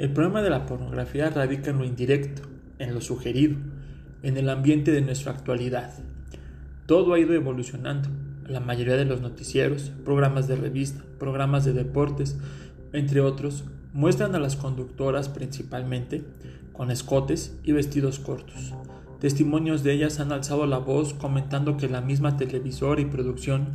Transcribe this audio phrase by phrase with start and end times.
[0.00, 2.40] El problema de la pornografía radica en lo indirecto,
[2.78, 3.58] en lo sugerido,
[4.22, 5.92] en el ambiente de nuestra actualidad.
[6.86, 8.08] Todo ha ido evolucionando.
[8.46, 12.38] La mayoría de los noticieros, programas de revista, programas de deportes,
[12.94, 16.24] entre otros, muestran a las conductoras principalmente
[16.72, 18.72] con escotes y vestidos cortos.
[19.20, 23.68] Testimonios de ellas han alzado la voz comentando que la misma televisor y producción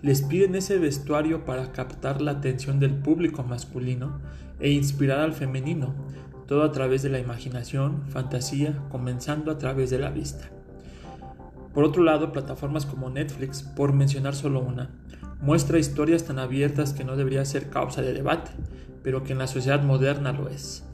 [0.00, 4.20] les piden ese vestuario para captar la atención del público masculino
[4.58, 5.94] e inspirar al femenino,
[6.46, 10.48] todo a través de la imaginación, fantasía, comenzando a través de la vista.
[11.74, 14.88] Por otro lado, plataformas como Netflix, por mencionar solo una,
[15.42, 18.50] muestra historias tan abiertas que no debería ser causa de debate,
[19.02, 20.84] pero que en la sociedad moderna lo es.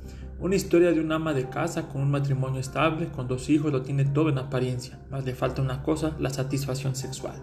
[0.43, 3.83] Una historia de un ama de casa con un matrimonio estable, con dos hijos, lo
[3.83, 7.37] tiene todo en apariencia, más le falta una cosa, la satisfacción sexual.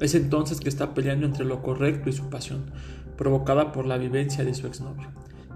[0.00, 2.64] Es entonces que está peleando entre lo correcto y su pasión,
[3.16, 5.06] provocada por la vivencia de su exnovio.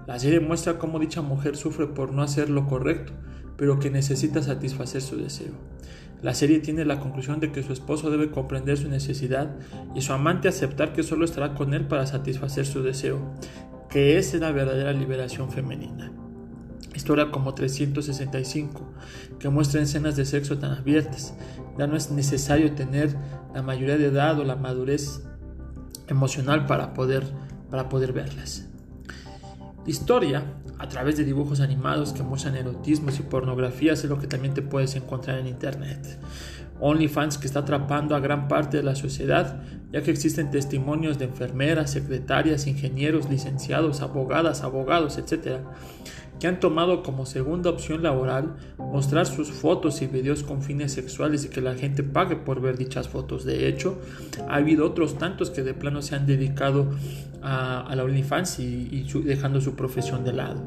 [0.07, 3.11] La serie muestra cómo dicha mujer sufre por no hacer lo correcto,
[3.57, 5.51] pero que necesita satisfacer su deseo.
[6.21, 9.53] La serie tiene la conclusión de que su esposo debe comprender su necesidad
[9.93, 13.19] y su amante aceptar que solo estará con él para satisfacer su deseo,
[13.89, 16.13] que es la verdadera liberación femenina.
[16.95, 18.81] Historia como 365,
[19.37, 21.33] que muestra escenas de sexo tan abiertas.
[21.77, 23.15] Ya no es necesario tener
[23.53, 25.21] la mayoría de edad o la madurez
[26.07, 27.23] emocional para poder,
[27.69, 28.67] para poder verlas.
[29.85, 30.43] Historia,
[30.79, 34.61] a través de dibujos animados que muestran erotismos y pornografías, es lo que también te
[34.61, 36.17] puedes encontrar en Internet.
[36.79, 41.25] OnlyFans que está atrapando a gran parte de la sociedad, ya que existen testimonios de
[41.25, 45.59] enfermeras, secretarias, ingenieros, licenciados, abogadas, abogados, etc.,
[46.39, 51.45] que han tomado como segunda opción laboral mostrar sus fotos y videos con fines sexuales
[51.45, 53.45] y que la gente pague por ver dichas fotos.
[53.45, 53.99] De hecho,
[54.47, 56.91] ha habido otros tantos que de plano se han dedicado
[57.41, 60.61] a, la OnlyFans y, dejando su profesión de lado.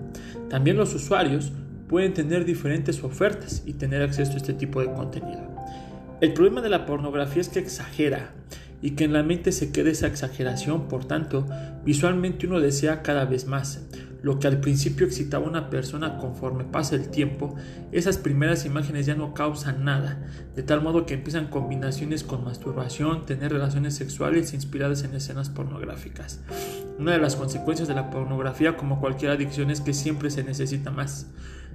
[0.49, 1.53] También los usuarios
[1.89, 5.49] pueden tener diferentes ofertas y tener acceso a este tipo de contenido.
[6.21, 8.33] El problema de la pornografía es que exagera
[8.81, 11.47] y que en la mente se queda esa exageración, por tanto,
[11.85, 13.83] visualmente uno desea cada vez más.
[14.23, 17.55] Lo que al principio excitaba a una persona conforme pasa el tiempo,
[17.93, 23.27] esas primeras imágenes ya no causan nada, de tal modo que empiezan combinaciones con masturbación,
[23.27, 26.41] tener relaciones sexuales inspiradas en escenas pornográficas.
[26.99, 30.91] Una de las consecuencias de la pornografía, como cualquier adicción, es que siempre se necesita
[30.91, 31.29] más.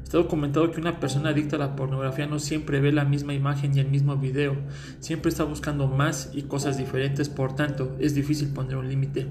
[0.03, 3.75] Está documentado que una persona adicta a la pornografía no siempre ve la misma imagen
[3.75, 4.55] y el mismo video,
[4.99, 9.27] siempre está buscando más y cosas diferentes, por tanto, es difícil poner un límite.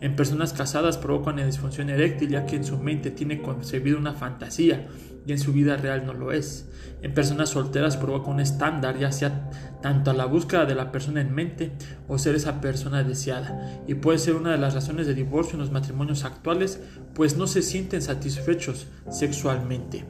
[0.00, 4.12] En personas casadas provoca una disfunción eréctil ya que en su mente tiene concebida una
[4.12, 4.88] fantasía
[5.26, 6.68] y en su vida real no lo es.
[7.02, 11.20] En personas solteras provoca un estándar ya sea tanto a la búsqueda de la persona
[11.20, 11.72] en mente
[12.08, 15.60] o ser esa persona deseada y puede ser una de las razones de divorcio en
[15.60, 16.80] los matrimonios actuales
[17.14, 20.04] pues no se sienten satisfechos sexualmente.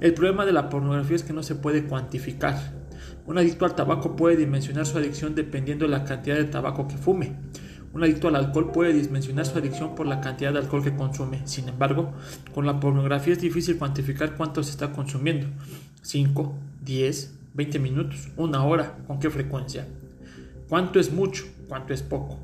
[0.00, 2.56] El problema de la pornografía es que no se puede cuantificar.
[3.26, 6.96] Un adicto al tabaco puede dimensionar su adicción dependiendo de la cantidad de tabaco que
[6.96, 7.36] fume.
[7.92, 11.46] Un adicto al alcohol puede dimensionar su adicción por la cantidad de alcohol que consume.
[11.46, 12.12] Sin embargo,
[12.54, 15.48] con la pornografía es difícil cuantificar cuánto se está consumiendo.
[16.02, 19.86] 5, 10, 20 minutos, una hora, con qué frecuencia.
[20.68, 21.44] ¿Cuánto es mucho?
[21.68, 22.38] ¿Cuánto es poco?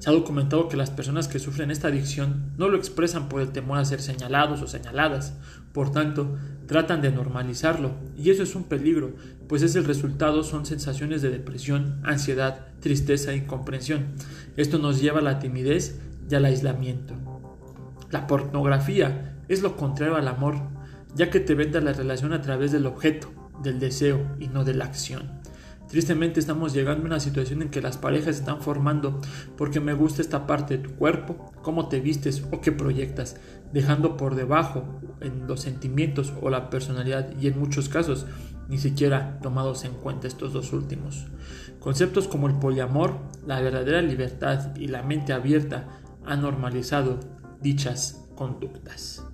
[0.00, 3.50] Se ha documentado que las personas que sufren esta adicción no lo expresan por el
[3.50, 5.34] temor a ser señalados o señaladas,
[5.74, 9.12] por tanto, tratan de normalizarlo, y eso es un peligro,
[9.46, 14.06] pues es el resultado son sensaciones de depresión, ansiedad, tristeza e incomprensión.
[14.56, 16.00] Esto nos lleva a la timidez
[16.30, 17.12] y al aislamiento.
[18.10, 20.62] La pornografía es lo contrario al amor,
[21.14, 23.30] ya que te vende la relación a través del objeto,
[23.62, 25.39] del deseo y no de la acción.
[25.90, 29.20] Tristemente estamos llegando a una situación en que las parejas están formando
[29.56, 33.40] porque me gusta esta parte de tu cuerpo, cómo te vistes o qué proyectas,
[33.72, 38.26] dejando por debajo en los sentimientos o la personalidad y en muchos casos
[38.68, 41.26] ni siquiera tomados en cuenta estos dos últimos.
[41.80, 45.88] Conceptos como el poliamor, la verdadera libertad y la mente abierta
[46.24, 47.18] han normalizado
[47.60, 49.24] dichas conductas.